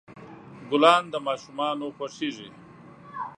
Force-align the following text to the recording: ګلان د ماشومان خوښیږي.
ګلان 0.69 1.03
د 1.13 1.15
ماشومان 1.27 1.77
خوښیږي. 1.95 2.49